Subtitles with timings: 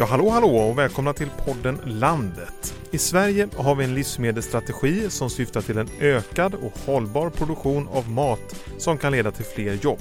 [0.00, 2.74] Ja, hallå hallå och välkomna till podden Landet.
[2.90, 8.10] I Sverige har vi en livsmedelsstrategi som syftar till en ökad och hållbar produktion av
[8.10, 10.00] mat som kan leda till fler jobb.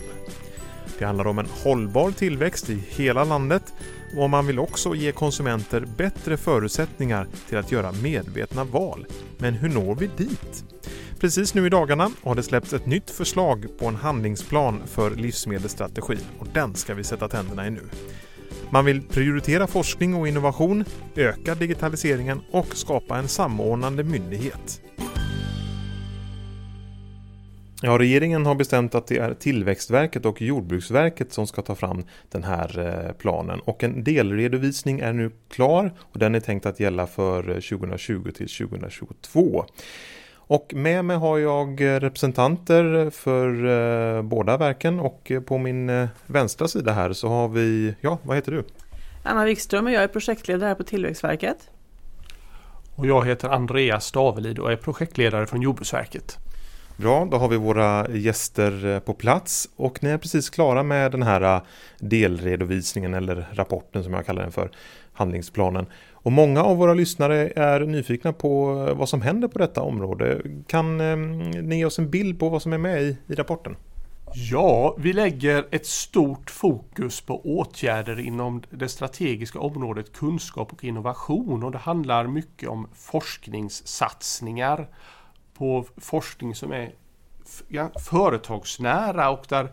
[1.00, 3.74] Det handlar om en hållbar tillväxt i hela landet
[4.18, 9.06] och man vill också ge konsumenter bättre förutsättningar till att göra medvetna val.
[9.38, 10.64] Men hur når vi dit?
[11.20, 16.26] Precis nu i dagarna har det släppts ett nytt förslag på en handlingsplan för livsmedelsstrategin
[16.40, 17.90] och den ska vi sätta tänderna i nu.
[18.72, 20.86] Man vill prioritera forskning och innovation,
[21.16, 24.82] öka digitaliseringen och skapa en samordnande myndighet.
[27.82, 32.44] Ja, regeringen har bestämt att det är Tillväxtverket och Jordbruksverket som ska ta fram den
[32.44, 37.08] här eh, planen och en delredovisning är nu klar och den är tänkt att gälla
[37.08, 39.66] för eh, 2020 till 2022.
[40.48, 43.66] Och med mig har jag representanter för
[44.18, 48.36] eh, båda verken och på min eh, vänstra sida här så har vi, ja vad
[48.36, 48.64] heter du?
[49.24, 51.70] Anna Wikström och jag är projektledare här på Tillväxtverket.
[52.96, 56.38] Och jag heter Andreas Stavelid och är projektledare från Jordbruksverket.
[56.98, 61.12] Bra, då har vi våra gäster eh, på plats och ni är precis klara med
[61.12, 61.62] den här
[62.00, 64.72] delredovisningen eller rapporten som jag kallar den för,
[65.14, 65.86] handlingsplanen.
[66.28, 70.42] Och många av våra lyssnare är nyfikna på eh, vad som händer på detta område.
[70.68, 73.76] Kan ehm, ni ge oss en bild på vad som är med i, i rapporten?
[74.34, 81.64] Ja, vi lägger ett stort fokus på åtgärder inom det strategiska området kunskap och innovation
[81.64, 84.88] och det handlar mycket om forskningssatsningar
[85.54, 86.92] på forskning som är
[88.00, 89.72] företagsnära och där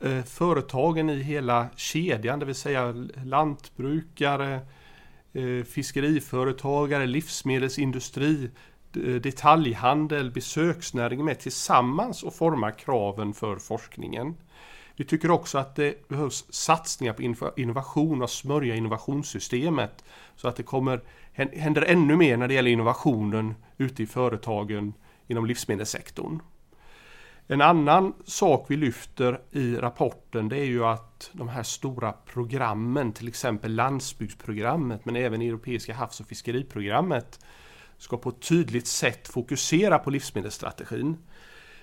[0.00, 2.94] eh, företagen i hela kedjan, det vill säga
[3.24, 4.60] lantbrukare,
[5.32, 8.50] Eh, fiskeriföretagare, livsmedelsindustri,
[8.96, 14.36] eh, detaljhandel, besöksnäring med tillsammans och forma kraven för forskningen.
[14.96, 20.04] Vi tycker också att det behövs satsningar på innovation och smörja innovationssystemet
[20.36, 21.00] så att det kommer,
[21.32, 24.94] händer ännu mer när det gäller innovationen ute i företagen
[25.26, 26.40] inom livsmedelssektorn.
[27.52, 33.12] En annan sak vi lyfter i rapporten det är ju att de här stora programmen,
[33.12, 37.40] till exempel landsbygdsprogrammet men även Europeiska havs och fiskeriprogrammet
[37.98, 41.16] ska på ett tydligt sätt fokusera på livsmedelsstrategin.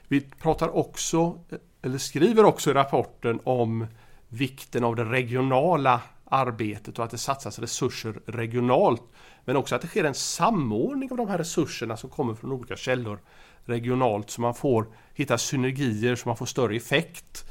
[0.08, 1.40] Vi pratar också,
[1.82, 3.88] eller skriver också i rapporten om
[4.28, 9.04] vikten av det regionala arbetet och att det satsas resurser regionalt.
[9.46, 12.76] Men också att det sker en samordning av de här resurserna som kommer från olika
[12.76, 13.20] källor
[13.68, 17.46] regionalt så man får hitta synergier så man får större effekt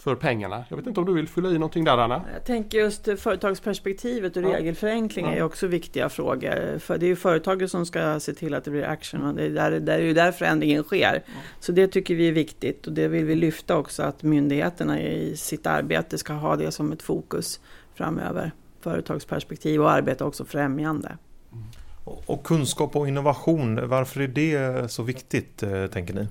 [0.00, 0.64] för pengarna.
[0.68, 2.22] Jag vet inte om du vill fylla i någonting där Anna?
[2.34, 4.56] Jag tänker just företagsperspektivet och ja.
[4.56, 5.32] regelförenkling ja.
[5.32, 6.78] är också viktiga frågor.
[6.78, 9.44] För det är ju företaget som ska se till att det blir action och det
[9.44, 11.22] är, där, det är ju där förändringen sker.
[11.26, 11.32] Ja.
[11.60, 15.36] Så det tycker vi är viktigt och det vill vi lyfta också att myndigheterna i
[15.36, 17.60] sitt arbete ska ha det som ett fokus
[17.94, 18.52] framöver.
[18.80, 21.16] Företagsperspektiv och arbeta också främjande.
[22.04, 26.26] Och kunskap och innovation, varför är det så viktigt eh, tänker ni?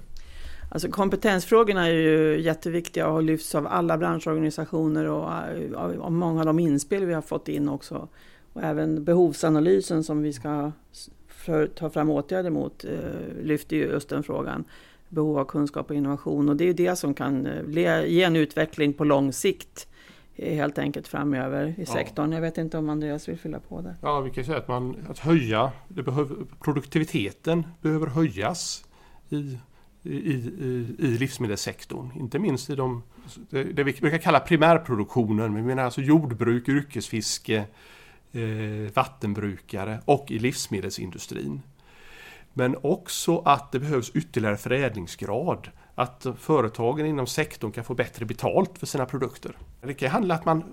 [0.72, 6.40] Alltså kompetensfrågorna är ju jätteviktiga och har lyfts av alla branschorganisationer och eh, av många
[6.40, 8.08] av de inspel vi har fått in också.
[8.54, 10.72] Och även behovsanalysen som vi ska
[11.76, 14.64] ta fram åtgärder mot eh, lyfter ju just den frågan.
[15.10, 17.48] Behov av kunskap och innovation och det är ju det som kan
[18.08, 19.88] ge en utveckling på lång sikt
[20.38, 22.32] helt enkelt framöver i sektorn.
[22.32, 22.38] Ja.
[22.38, 23.96] Jag vet inte om Andreas vill fylla på det.
[24.02, 28.86] Ja, vi kan säga att, man, att höja, det behöver, produktiviteten behöver höjas
[29.30, 29.58] i,
[30.04, 32.12] i, i, i livsmedelssektorn.
[32.16, 33.04] Inte minst i de,
[33.50, 35.56] det, det vi brukar kalla primärproduktionen.
[35.56, 37.66] Vi menar alltså jordbruk, yrkesfiske,
[38.32, 41.62] eh, vattenbrukare och i livsmedelsindustrin.
[42.54, 48.78] Men också att det behövs ytterligare förädlingsgrad att företagen inom sektorn kan få bättre betalt
[48.78, 49.58] för sina produkter.
[49.82, 50.64] Det kan handla om att man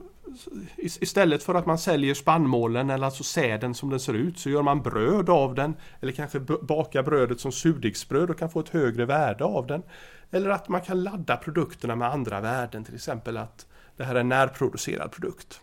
[0.76, 4.62] istället för att man säljer spannmålen eller alltså säden som den ser ut så gör
[4.62, 9.04] man bröd av den eller kanske bakar brödet som surdegsbröd och kan få ett högre
[9.04, 9.82] värde av den.
[10.30, 14.20] Eller att man kan ladda produkterna med andra värden, till exempel att det här är
[14.20, 15.60] en närproducerad produkt.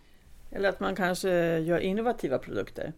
[0.52, 2.94] Eller att man kanske gör innovativa produkter.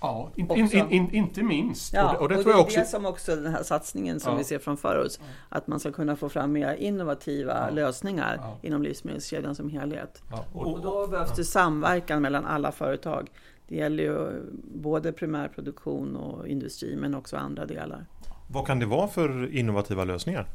[0.00, 1.92] Ja, in, in, in, inte minst.
[1.94, 2.74] Ja, och det, och det, och tror jag också...
[2.74, 4.38] det är det som också den här satsningen som ja.
[4.38, 5.20] vi ser framför oss.
[5.20, 5.26] Ja.
[5.48, 7.74] Att man ska kunna få fram mer innovativa ja.
[7.74, 10.22] lösningar inom livsmedelskedjan som helhet.
[10.52, 13.28] Och, och, då behövs det samverkan mellan alla företag.
[13.68, 14.42] Det gäller ju
[14.74, 18.06] både primärproduktion och industri men också andra delar.
[18.48, 20.46] Vad kan det vara för innovativa lösningar?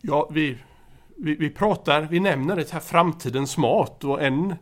[0.00, 0.58] Ja, vi,
[1.16, 4.54] vi, vi pratar, vi nämner det här framtidens mat och en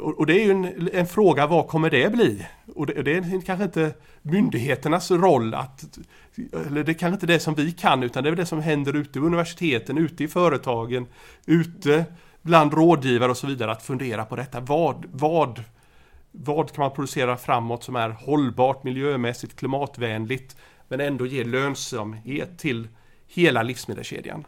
[0.00, 2.46] och det är ju en, en, fråga, vad kommer det bli?
[2.74, 5.98] Och det, det, är kanske inte myndigheternas roll att,
[6.66, 8.96] eller det är kanske inte det som vi kan, utan det är det som händer
[8.96, 11.06] ute i universiteten, ute i företagen,
[11.46, 12.04] ute
[12.42, 14.60] bland rådgivare och så vidare att fundera på detta.
[14.60, 15.64] Vad, vad,
[16.30, 20.56] vad kan man producera framåt som är hållbart, miljömässigt, klimatvänligt
[20.88, 22.88] men ändå ger lönsamhet till
[23.26, 24.44] hela livsmedelskedjan?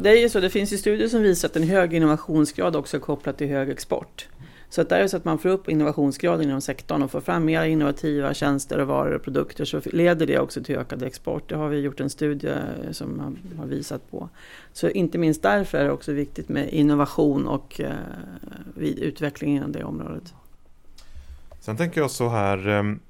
[0.00, 2.96] Det är ju så, det finns ju studier som visar att en hög innovationsgrad också
[2.96, 4.28] är kopplat till hög export.
[4.70, 7.20] Så att där är det så att man får upp innovationsgraden inom sektorn och får
[7.20, 11.48] fram mer innovativa tjänster och varor och produkter så leder det också till ökad export.
[11.48, 12.54] Det har vi gjort en studie
[12.92, 14.28] som har visat på.
[14.72, 17.92] Så inte minst därför är det också viktigt med innovation och eh,
[18.74, 20.34] vid utveckling inom det området.
[21.60, 23.00] Sen tänker jag så här, ehm,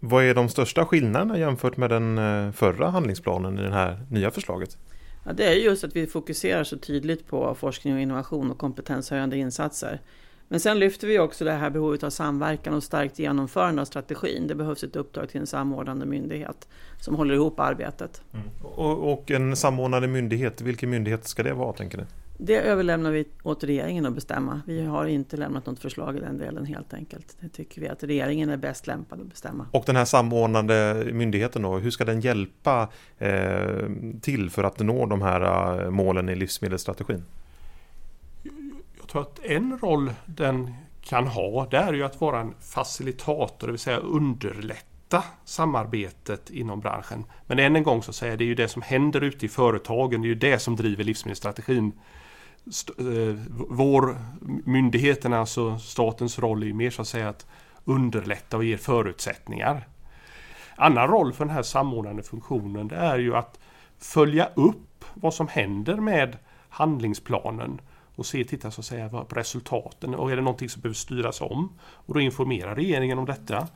[0.00, 4.30] vad är de största skillnaderna jämfört med den eh, förra handlingsplanen i det här nya
[4.30, 4.78] förslaget?
[5.24, 9.36] Ja, det är just att vi fokuserar så tydligt på forskning och innovation och kompetenshöjande
[9.36, 10.00] insatser.
[10.48, 14.46] Men sen lyfter vi också det här behovet av samverkan och starkt genomförande av strategin.
[14.46, 16.68] Det behövs ett uppdrag till en samordnande myndighet
[17.00, 18.22] som håller ihop arbetet.
[18.34, 18.46] Mm.
[18.62, 22.04] Och, och, en samordnande myndighet, vilken myndighet ska det vara tänker ni?
[22.44, 24.60] Det överlämnar vi åt regeringen att bestämma.
[24.66, 27.36] Vi har inte lämnat något förslag i den delen helt enkelt.
[27.40, 29.66] Det tycker vi att regeringen är bäst lämpad att bestämma.
[29.70, 33.88] Och den här samordnande myndigheten då, hur ska den hjälpa eh,
[34.20, 37.24] till för att nå de här eh, målen i livsmedelsstrategin?
[38.98, 43.66] Jag tror att en roll den kan ha, det är ju att vara en facilitator,
[43.66, 47.24] det vill säga underlätta samarbetet inom branschen.
[47.46, 49.48] Men än en gång så säger jag, det är ju det som händer ute i
[49.48, 51.92] företagen, det är ju det som driver livsmedelsstrategin.
[52.98, 53.34] Eh,
[53.68, 54.18] vår
[54.64, 57.46] myndigheterna, alltså statens roll, är ju mer så att säga att
[57.84, 59.88] underlätta och ge förutsättningar.
[60.76, 63.58] Annan roll för den här samordnande funktionen det är ju att
[63.98, 66.36] följa upp vad som händer med
[66.68, 67.80] handlingsplanen
[68.16, 71.40] och se, titta så att säga på resultaten och är det någonting som behöver styras
[71.40, 73.68] om och då informera regeringen om detta.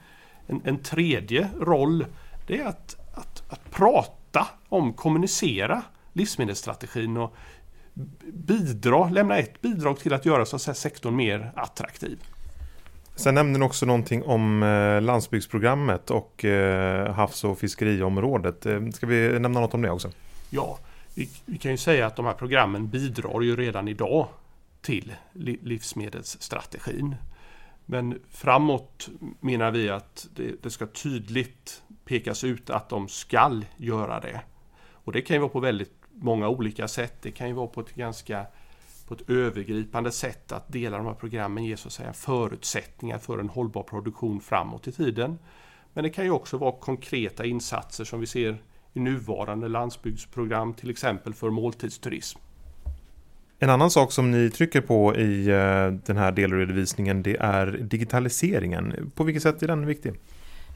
[0.46, 2.06] En, en tredje roll
[2.46, 7.34] det är att, att, att prata om, kommunicera livsmedelsstrategin och
[8.32, 12.19] bidra, lämna ett bidrag till att göra så att säga, sektorn mer attraktiv.
[13.14, 18.66] Sen nämnde ni också någonting om eh, landsbygdsprogrammet och eh, havs och fiskeriområdet.
[18.66, 20.10] Eh, ska vi nämna något om det också?
[20.50, 20.78] Ja,
[21.14, 24.26] vi, vi, kan ju säga att de här programmen bidrar ju redan idag
[24.81, 27.14] till li, livsmedelsstrategin.
[27.87, 29.08] Men framåt
[29.40, 34.40] menar vi att det, det ska tydligt pekas ut att de skall göra det.
[35.06, 37.14] Och det kan ju vara på väldigt många olika sätt.
[37.22, 38.46] Det kan ju vara på ett ganska
[39.06, 43.38] på ett övergripande sätt att dela de här programmen ger så att säga förutsättningar för
[43.38, 45.38] en hållbar produktion framåt i tiden.
[45.92, 48.56] Men det kan ju också vara konkreta insatser som vi ser
[48.92, 52.38] i nuvarande landsbygdsprogram, till exempel för måltidsturism.
[53.58, 59.10] En annan sak som ni trycker på i eh, den här delredovisningen det är digitaliseringen.
[59.14, 60.14] På vilket sätt är den viktig?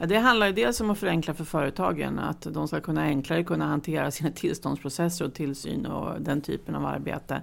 [0.01, 3.45] Ja, det handlar ju dels om att förenkla för företagen, att de ska kunna enklare
[3.45, 7.35] kunna hantera sina tillståndsprocesser och tillsyn och den typen av arbete.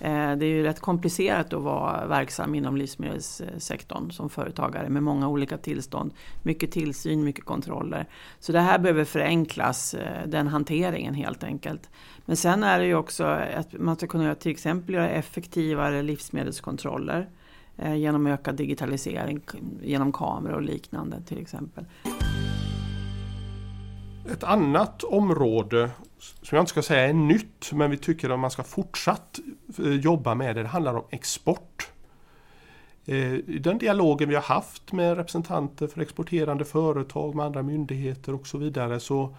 [0.00, 5.28] Eh, det är ju rätt komplicerat att vara verksam inom livsmedelssektorn som företagare med många
[5.28, 6.14] olika tillstånd.
[6.42, 8.08] Mycket tillsyn, mycket kontroller.
[8.40, 11.90] Så det här behöver förenklas, eh, den hanteringen helt enkelt.
[12.24, 17.28] Men sen är det ju också att man ska kunna till exempel göra effektivare livsmedelskontroller.
[17.78, 19.40] Eh, genom ökad digitalisering,
[19.82, 21.84] genom kameror och liknande till exempel.
[24.32, 28.50] Ett annat område som jag inte ska säga är nytt men vi tycker att man
[28.50, 29.38] ska fortsatt
[29.78, 31.88] eh, jobba med det, det handlar om export.
[33.04, 38.34] Eh, I den dialogen vi har haft med representanter för exporterande företag, med andra myndigheter
[38.34, 39.36] och så vidare så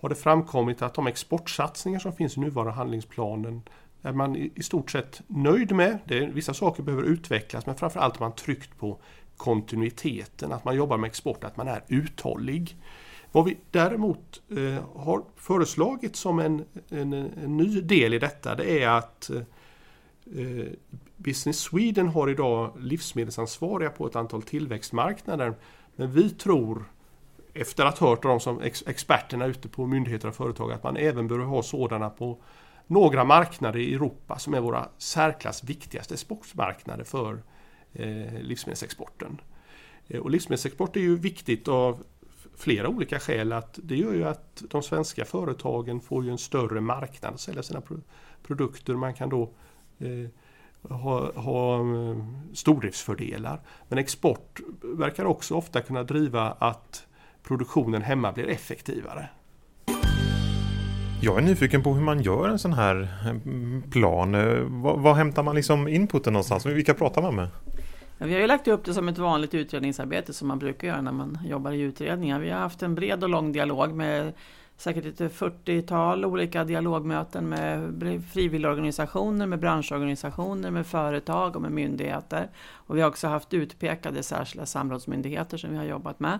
[0.00, 3.62] har det framkommit att de exportsatsningar som finns i nuvarande handlingsplanen
[4.02, 5.98] är man i stort sett nöjd med.
[6.04, 8.98] Det är, vissa saker behöver utvecklas men framförallt har man tryckt på
[9.36, 12.76] kontinuiteten, att man jobbar med export, att man är uthållig.
[13.32, 18.82] Vad vi däremot eh, har föreslagit som en, en, en, ny del i detta det
[18.82, 20.66] är att eh,
[21.16, 25.54] Business Sweden har idag livsmedelsansvariga på ett antal tillväxtmarknader.
[25.96, 26.84] Men vi tror,
[27.54, 30.96] efter att ha hört de som ex, experterna ute på myndigheter och företag, att man
[30.96, 32.38] även bör ha sådana på
[32.88, 37.42] några marknader i Europa som är våra särklass viktigaste exportmarknader för
[37.92, 39.40] eh, livsmedelsexporten.
[40.08, 42.04] Eh, och livsmedelsexport är ju viktigt av
[42.56, 43.52] flera olika skäl.
[43.52, 47.62] Att det gör ju att de svenska företagen får ju en större marknad att sälja
[47.62, 47.82] sina
[48.42, 48.94] produkter.
[48.94, 49.50] Man kan då
[49.98, 50.30] eh,
[50.96, 52.16] ha, ha eh,
[52.52, 53.60] stordriftsfördelar.
[53.88, 57.06] Men export verkar också ofta kunna driva att
[57.42, 59.28] produktionen hemma blir effektivare.
[61.20, 64.34] Jag är nyfiken på hur man gör en sån här eh, plan.
[64.34, 66.66] Eh, vad, vad hämtar man liksom inputen någonstans?
[66.66, 67.48] Vilka pratar man med?
[68.18, 71.00] Ja, vi har ju lagt upp det som ett vanligt utredningsarbete som man brukar göra
[71.00, 72.40] när man jobbar i utredningar.
[72.40, 74.32] Vi har haft en bred och lång dialog med
[74.76, 82.48] säkert ett 40-tal olika dialogmöten med frivilligorganisationer, med branschorganisationer, med företag och med myndigheter.
[82.72, 86.38] Och vi har också haft utpekade särskilda samrådsmyndigheter som vi har jobbat med.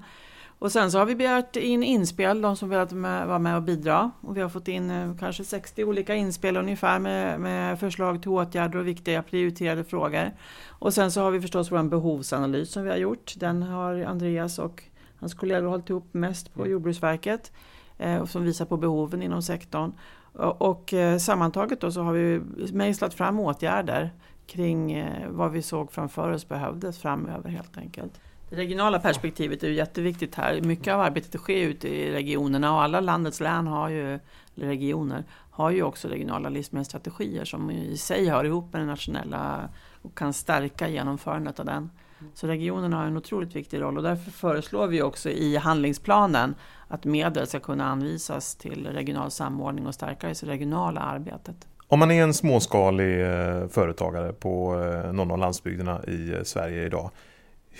[0.58, 4.10] Och sen så har vi begärt in inspel, de som velat vara med och bidra.
[4.20, 8.30] Och vi har fått in eh, kanske 60 olika inspel ungefär med, med förslag till
[8.30, 10.32] åtgärder och viktiga prioriterade frågor.
[10.68, 13.34] Och sen så har vi förstås vår behovsanalys som vi har gjort.
[13.36, 14.82] Den har Andreas och
[15.20, 16.72] hans kollegor hållit ihop mest på mm.
[16.72, 17.52] Jordbruksverket.
[17.98, 19.92] Eh, som visar på behoven inom sektorn.
[20.32, 22.40] Och, och eh, sammantaget då så har vi
[22.72, 24.10] mejslat fram åtgärder
[24.46, 28.20] kring eh, vad vi såg framför oss behövdes framöver helt enkelt.
[28.50, 30.60] Det regionala perspektivet är ju jätteviktigt här.
[30.60, 34.18] Mycket av arbetet sker ute i regionerna och alla landets län har ju,
[34.54, 39.68] regioner har ju också regionala livsmedelsstrategier som i sig hör ihop med den nationella
[40.02, 41.90] och kan stärka genomförandet av den.
[42.34, 46.54] Så regionerna har en otroligt viktig roll och därför föreslår vi också i handlingsplanen
[46.88, 51.68] att medel ska kunna anvisas till regional samordning och stärka det regionala arbetet.
[51.88, 56.86] Om man är en småskalig eh, företagare på eh, någon av landsbygderna i eh, Sverige
[56.86, 57.10] idag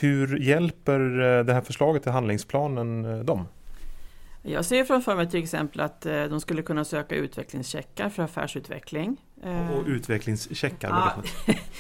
[0.00, 3.48] hur hjälper eh, det här förslaget till handlingsplanen eh, dem?
[4.42, 9.16] Jag ser framför mig till exempel att eh, de skulle kunna söka utvecklingscheckar för affärsutveckling.
[9.72, 10.88] Och utvecklingscheckar?
[10.88, 11.12] Ja,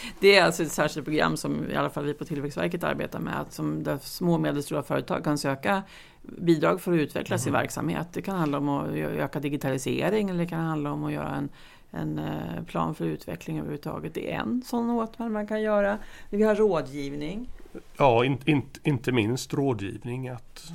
[0.20, 3.44] det är alltså ett särskilt program som i alla fall vi på Tillväxtverket arbetar med.
[3.50, 5.82] Som där små och medelstora företag kan söka
[6.22, 7.38] bidrag för att utveckla mm.
[7.38, 8.06] sin verksamhet.
[8.12, 11.48] Det kan handla om att öka digitalisering eller det kan handla om att göra en
[11.90, 12.20] en
[12.66, 14.14] plan för utveckling överhuvudtaget.
[14.14, 15.98] Det är en sån åtgärd man kan göra.
[16.30, 17.48] Vi har rådgivning.
[17.96, 20.28] Ja, in, in, inte minst rådgivning.
[20.28, 20.72] Att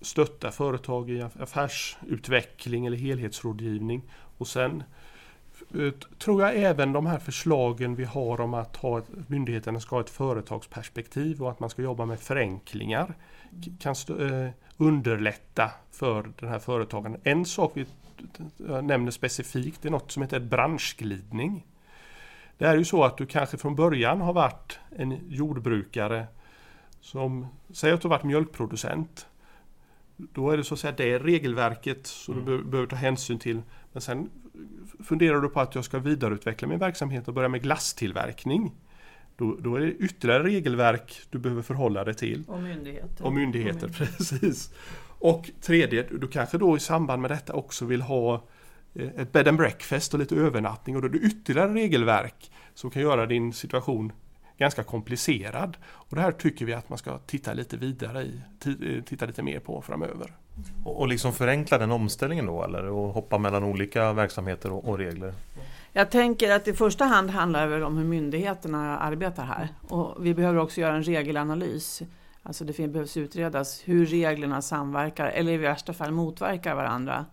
[0.00, 4.02] stötta företag i affärsutveckling eller helhetsrådgivning.
[4.38, 4.82] Och sen
[5.74, 9.96] eh, tror jag även de här förslagen vi har om att ha ett, myndigheterna ska
[9.96, 13.14] ha ett företagsperspektiv och att man ska jobba med förenklingar
[13.80, 17.20] kan stö, eh, underlätta för den här företagaren.
[17.24, 17.86] En sak vi
[18.82, 21.66] nämner specifikt är något som heter branschglidning.
[22.58, 26.26] Det är ju så att du kanske från början har varit en jordbrukare
[27.00, 29.26] som, säger att du har varit mjölkproducent.
[30.16, 32.46] Då är det så att säga det regelverket som mm.
[32.46, 33.62] du behöver ta hänsyn till.
[33.92, 34.30] Men sen
[35.04, 38.72] funderar du på att jag ska vidareutveckla min verksamhet och börja med glasstillverkning.
[39.36, 42.44] Då, då är det ytterligare regelverk du behöver förhålla dig till.
[42.48, 43.24] Och myndigheter.
[43.24, 43.88] Och myndigheter, och myndigheter.
[44.16, 44.74] precis.
[45.18, 48.44] Och tredje, du kanske då i samband med detta också vill ha
[48.94, 53.02] ett bed and breakfast och lite övernattning och då är det ytterligare regelverk som kan
[53.02, 54.12] göra din situation
[54.58, 55.76] ganska komplicerad.
[55.86, 59.42] Och det här tycker vi att man ska titta lite vidare i, eh, titta lite
[59.42, 60.32] mer på framöver.
[60.84, 65.34] Och liksom förenkla den omställningen då eller och hoppa mellan olika verksamheter och, och regler?
[65.92, 69.68] Jag tänker att i första hand handlar det om hur myndigheterna arbetar här.
[69.88, 72.02] Och vi behöver också göra en regelanalys.
[72.42, 77.24] Alltså det behövs utredas hur reglerna samverkar eller i värsta fall motverkar varandra.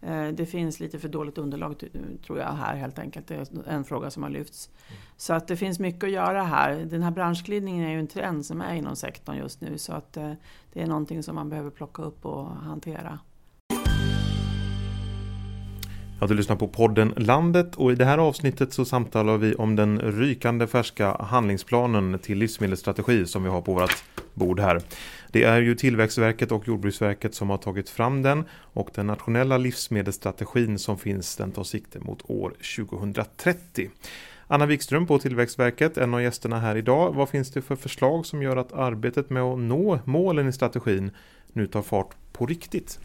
[0.00, 1.82] Eh, det finns lite för dåligt underlag
[2.26, 3.26] tror jag här helt enkelt.
[3.26, 4.70] Det är en fråga som har lyfts.
[4.88, 5.00] Mm.
[5.16, 6.84] Så att det finns mycket att göra här.
[6.90, 9.78] Den här branschglidningen är ju en trend som är inom sektorn just nu.
[9.78, 10.32] Så att eh,
[10.72, 13.18] det är någonting som man behöver plocka upp och hantera.
[16.20, 19.76] Ja, du lyssnar på podden Landet och i det här avsnittet så samtalar vi om
[19.76, 24.80] den rykande färska handlingsplanen till livsmedelsstrategi som vi har på vårt bord här.
[25.32, 30.78] Det är ju Tillväxtverket och Jordbruksverket som har tagit fram den och den nationella livsmedelsstrategin
[30.78, 33.90] som finns den tar sikte mot år 2030.
[34.48, 37.12] Anna Wikström på Tillväxtverket, en av gästerna här idag.
[37.14, 41.10] Vad finns det för förslag som gör att arbetet med att nå målen i strategin
[41.52, 42.98] nu tar fart på riktigt?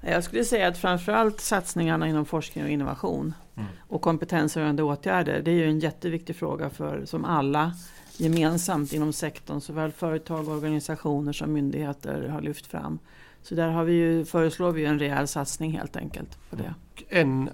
[0.00, 3.68] Jag skulle säga att framförallt satsningarna inom forskning och innovation mm.
[3.88, 7.72] och kompetenshöjande åtgärder, det är ju en jätteviktig fråga för som alla
[8.20, 12.98] gemensamt inom sektorn, såväl företag, organisationer som myndigheter har lyft fram.
[13.42, 16.74] Så där har vi ju, föreslår vi en rejäl satsning helt enkelt på det.
[17.08, 17.50] En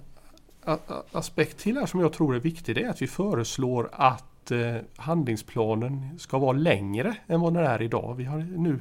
[1.13, 4.77] aspekt till här som jag tror är viktig det är att vi föreslår att eh,
[4.97, 8.15] handlingsplanen ska vara längre än vad den är idag.
[8.15, 8.81] Vi har nu,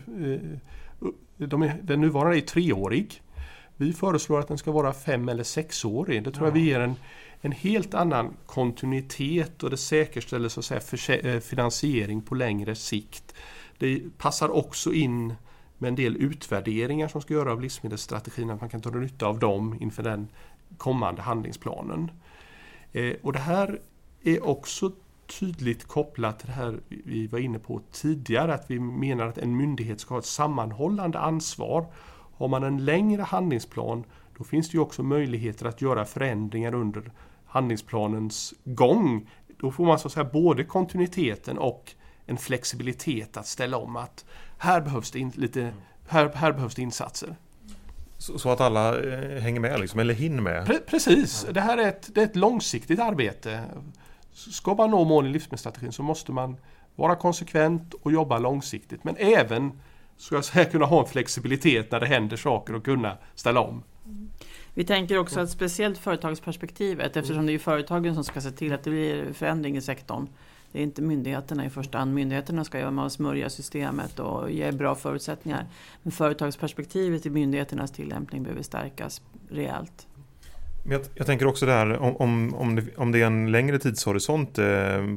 [1.39, 3.21] eh, de är, den nuvarande är treårig.
[3.77, 6.23] Vi föreslår att den ska vara fem eller sexårig.
[6.23, 6.95] Det tror jag vi ger en
[7.41, 13.35] en helt annan kontinuitet och det säkerställer så att säga, eh, finansiering på längre sikt.
[13.77, 15.33] Det passar också in
[15.77, 19.39] med en del utvärderingar som ska göras av livsmedelsstrategin, att man kan ta nytta av
[19.39, 20.27] dem inför den
[20.77, 22.11] kommande handlingsplanen.
[22.91, 23.79] Eh, och det här
[24.23, 24.91] är också
[25.39, 29.57] tydligt kopplat till det här vi var inne på tidigare, att vi menar att en
[29.57, 31.85] myndighet ska ha ett sammanhållande ansvar.
[32.37, 34.03] Har man en längre handlingsplan,
[34.41, 37.11] då finns det ju också möjligheter att göra förändringar under
[37.45, 39.29] handlingsplanens gång.
[39.57, 41.93] Då får man så att säga både kontinuiteten och
[42.25, 44.25] en flexibilitet att ställa om att
[44.57, 45.73] här behövs det, in, lite,
[46.07, 47.35] här, här behövs insatser.
[48.17, 50.65] Så, så att alla eh, hänger med liksom, eller hinner med?
[50.65, 53.63] Pre precis, det här är ett, det är ett långsiktigt arbete.
[54.33, 56.57] Ska man nå mål i livsmedelsstrategin så måste man
[56.95, 59.71] vara konsekvent och jobba långsiktigt men även
[60.17, 63.83] ska jag säga, kunna ha en flexibilitet när det händer saker och kunna ställa om.
[64.73, 68.83] Vi tänker också att speciellt företagsperspektivet eftersom det är företagen som ska se till att
[68.83, 70.27] det blir förändring i sektorn.
[70.71, 72.13] Det är inte myndigheterna i första hand.
[72.13, 75.65] Myndigheterna ska jobba med att smörja systemet och ge bra förutsättningar.
[76.03, 80.07] Men företagsperspektivet i myndigheternas tillämpning behöver stärkas rejält.
[80.83, 84.59] Men jag, jag, tänker också där om, om, det, om det är en längre tidshorisont
[84.59, 84.65] eh,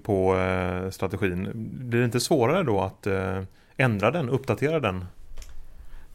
[0.03, 1.51] på eh, strategin.
[1.89, 3.43] Blir det inte svårare då att eh,
[3.77, 5.05] ändra den, uppdatera den?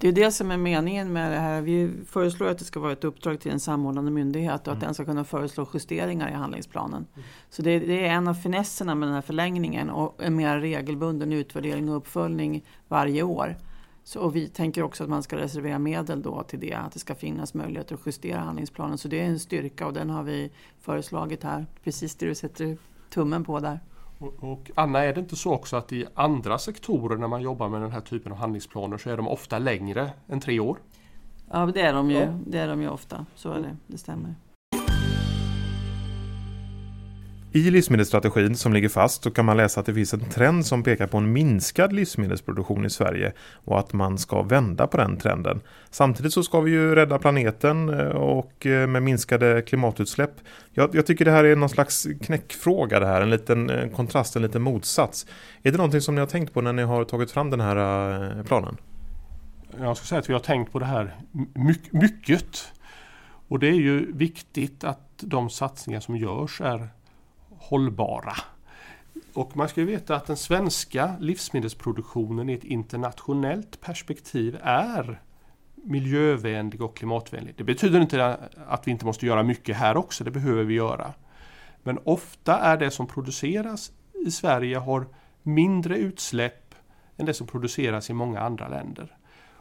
[0.01, 1.62] Det är det som är meningen med det här.
[1.62, 4.79] Vi föreslår att det ska vara ett uppdrag till en samordnande myndighet och att mm.
[4.79, 7.06] den ska kunna föreslå justeringar i handlingsplanen.
[7.13, 7.27] Mm.
[7.50, 11.34] Så det, det, är en av finesserna med den här förlängningen och en mer regelbunden
[11.34, 13.58] utvärdering och uppföljning varje år.
[14.03, 17.00] Så, och vi tänker också att man ska reservera medel då till det, att det
[17.00, 18.98] ska finnas möjligheter att justera handlingsplanen.
[18.98, 20.51] Så det är en styrka och den har vi
[20.82, 22.77] föreslagit här, precis det du sätter
[23.10, 23.79] tummen på där.
[24.19, 27.81] Och Anna, är det inte så också att i andra sektorer när man jobbar med
[27.81, 30.79] den här typen av handlingsplaner så är de ofta längre än tre år?
[31.51, 32.39] Ja, det är de ju, ja.
[32.47, 33.25] det är de ju ofta.
[33.35, 34.35] Så är det, det stämmer.
[37.51, 40.84] I livsmedelsstrategin som ligger fast så kan man läsa att det finns en trend som
[40.84, 43.34] pekar på en minskad livsmedelsproduktion i Sverige
[43.65, 45.62] och att man ska vända på den trenden.
[45.89, 50.32] Samtidigt så ska vi ju rädda planeten eh, och eh, med minskade klimatutsläpp.
[50.72, 54.36] Jag, jag tycker det här är någon slags knäckfråga det här, en liten eh, kontrast,
[54.36, 55.25] en liten motsats.
[55.63, 58.44] Är det någonting som ni har tänkt på när ni har tagit fram den här
[58.44, 58.77] planen?
[59.79, 61.15] Jag skulle säga att vi har tänkt på det här
[61.91, 62.74] mycket.
[63.48, 66.89] Och det är ju viktigt att de satsningar som görs är
[67.59, 68.33] hållbara.
[69.33, 75.22] Och man ska veta att den svenska livsmedelsproduktionen i ett internationellt perspektiv är
[75.75, 77.53] miljövänlig och klimatvänlig.
[77.57, 81.13] Det betyder inte att vi inte måste göra mycket här också, det behöver vi göra.
[81.83, 83.91] Men ofta är det som produceras
[84.25, 85.05] i Sverige har
[85.43, 86.75] mindre utsläpp
[87.17, 89.15] än det som produceras i många andra länder.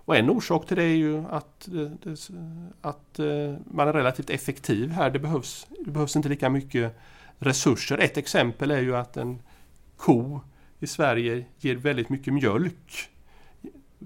[0.08, 2.12] Och en orsak till det är ju att, eh,
[2.80, 5.10] att eh, man är relativt effektiv här.
[5.10, 6.98] Det behövs, det behövs inte lika mycket
[7.38, 7.98] resurser.
[7.98, 9.42] Ett exempel är ju att en
[9.96, 10.40] ko
[10.80, 13.08] i Sverige ger väldigt mycket mjölk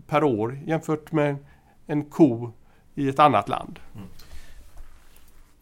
[0.07, 1.37] per år jämfört med
[1.87, 2.53] en ko
[2.95, 3.79] i ett annat land.
[3.95, 4.07] Mm.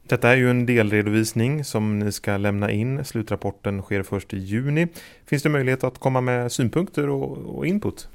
[0.03, 3.05] Detta är ju en delredovisning som ni ska lämna in.
[3.05, 4.89] Slutrapporten sker först i juni.
[5.27, 8.09] Finns det möjlighet att komma med synpunkter och, och input?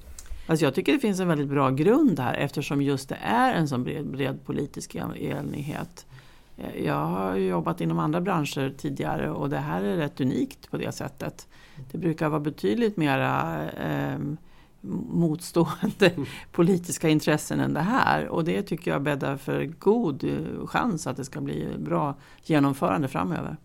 [0.47, 3.67] Alltså jag tycker det finns en väldigt bra grund här eftersom just det är en
[3.67, 6.05] sån bred, bred politisk enighet.
[6.83, 10.91] Jag har jobbat inom andra branscher tidigare och det här är rätt unikt på det
[10.91, 11.47] sättet.
[11.91, 14.19] Det brukar vara betydligt mera eh,
[15.11, 16.11] motstående
[16.51, 18.27] politiska intressen än det här.
[18.27, 20.25] Och det tycker jag bäddar för god
[20.65, 23.57] chans att det ska bli bra genomförande framöver.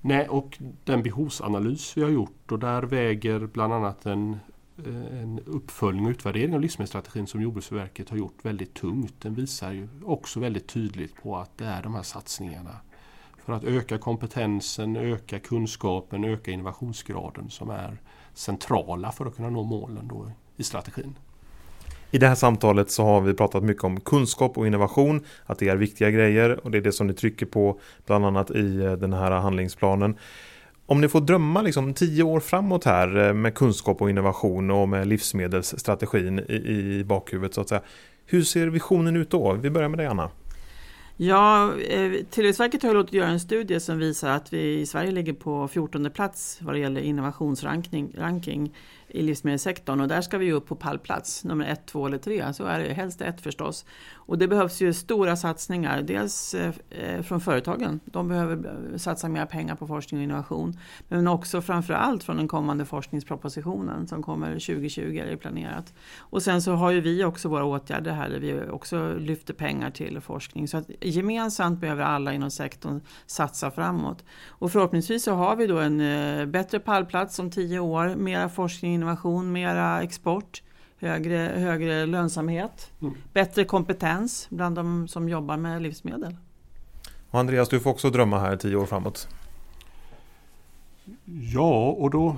[0.00, 4.36] Nej, och den behovsanalys vi har gjort och där väger bland annat en
[4.86, 9.14] Eh, en uppföljning och utvärdering av livsmedelsstrategin som Jordbruksverket har gjort väldigt tungt.
[9.18, 12.76] Den visar ju också väldigt tydligt på att det är de här satsningarna
[13.44, 17.96] för att öka kompetensen, öka kunskapen, öka innovationsgraden som är
[18.34, 21.14] centrala för att kunna nå målen då i strategin.
[22.10, 25.68] I det här samtalet så har vi pratat mycket om kunskap och innovation, att det
[25.68, 28.92] är viktiga grejer och det är det som ni trycker på bland annat i eh,
[28.92, 30.16] den här handlingsplanen.
[30.90, 34.88] Om ni får drömma liksom tio år framåt här eh, med kunskap och innovation och
[34.88, 37.82] med livsmedelsstrategin i, i bakhuvudet så att säga.
[38.26, 39.52] Hur ser visionen ut då?
[39.52, 40.30] Vi börjar med dig Anna.
[41.16, 45.32] Ja, eh, Tillväxtverket har låtit göra en studie som visar att vi i Sverige ligger
[45.32, 48.74] på 14 plats vad det gäller innovationsranking
[49.08, 52.54] i livsmedelssektorn och där ska vi upp på pallplats, nummer ett, två eller tre.
[52.54, 53.84] Så är det, helst ett förstås.
[54.28, 58.00] Och det behövs ju stora satsningar, dels eh, eh, från företagen.
[58.04, 58.56] De behöver
[58.92, 60.78] eh, satsa mer pengar på forskning och innovation.
[61.08, 65.94] Men också framförallt från den kommande forskningspropositionen som kommer 2020 är planerat.
[66.18, 69.90] Och sen så har ju vi också våra åtgärder här där vi också lyfter pengar
[69.90, 70.68] till forskning.
[70.68, 74.24] Så att gemensamt behöver alla inom sektorn satsa framåt.
[74.48, 75.98] Och förhoppningsvis så har vi då en
[76.50, 80.62] bättre pallplats om tio år, mera forskning innovation, mera export,
[80.98, 83.14] högre, högre lönsamhet, mm.
[83.32, 86.36] bättre kompetens bland de som jobbar med livsmedel.
[87.30, 89.28] Och Andreas, du får också drömma här tio år framåt.
[91.52, 92.36] Ja, och då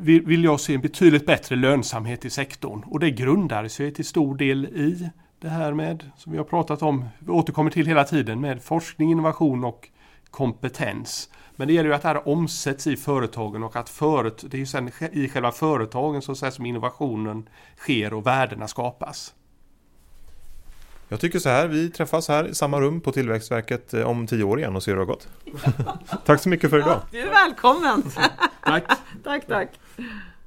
[0.00, 2.84] vill jag se en betydligt bättre lönsamhet i sektorn.
[2.86, 6.82] Och det grundar sig till stor del i det här med, som vi har pratat
[6.82, 9.88] om, vi återkommer till hela tiden, med forskning, innovation och
[10.30, 11.30] kompetens.
[11.60, 14.58] Men det gäller ju att det här omsätts i företagen och att föret, det är
[14.58, 19.34] ju sen i själva företagen så att säga, som innovationen sker och värdena skapas.
[21.08, 24.44] Jag tycker så här, vi träffas här i samma rum på Tillväxtverket eh, om tio
[24.44, 25.28] år igen och ser hur det har gått.
[26.24, 27.00] tack så mycket för idag.
[27.10, 28.02] Du är välkommen!
[28.64, 28.84] Tack!
[29.24, 29.68] tack, tack!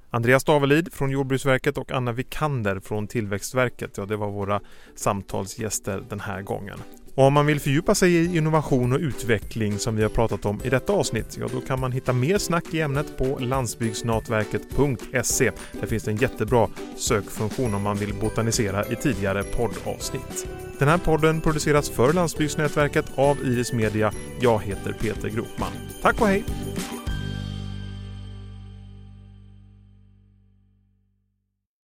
[0.10, 3.98] Andreas Davelid från Jordbruksverket och Anna Vikander från Tillväxtverket.
[3.98, 4.62] Ja, det var våra
[4.96, 6.80] samtalsgäster den här gången.
[7.16, 10.62] Och om man vill fördjupa sig i innovation och utveckling som vi har pratat om
[10.64, 15.52] i detta avsnitt, ja då kan man hitta mer snack i ämnet på landsbygdsnatverket.se.
[15.80, 20.48] Där finns det en jättebra sökfunktion om man vill botanisera i tidigare poddavsnitt.
[20.80, 24.14] Den här podden produceras för Landsbygdsnätverket av Iris Media.
[24.40, 25.72] Jag heter Peter Gropman.
[26.02, 26.44] Tack och hej!